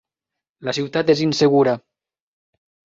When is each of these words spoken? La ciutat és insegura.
La 0.69 0.75
ciutat 0.79 1.13
és 1.17 1.23
insegura. 1.27 1.79